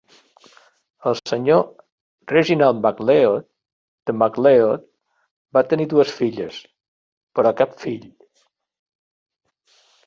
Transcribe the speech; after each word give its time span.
El 1.09 1.17
senyor 1.31 1.61
Reginald 2.31 2.81
MacLeod 2.87 3.45
de 4.09 4.17
MacLeod 4.23 4.89
va 5.59 5.65
tenir 5.75 5.89
dues 5.95 6.17
filles, 6.23 6.59
però 7.39 7.55
cap 7.63 7.79
fill. 7.87 8.11